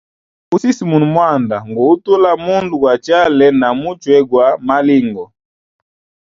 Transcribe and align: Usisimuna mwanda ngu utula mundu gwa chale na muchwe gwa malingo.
Usisimuna 0.55 1.05
mwanda 1.13 1.57
ngu 1.69 1.81
utula 1.93 2.31
mundu 2.45 2.75
gwa 2.81 2.93
chale 3.05 3.47
na 3.59 3.69
muchwe 3.79 4.17
gwa 4.29 4.45
malingo. 4.67 5.25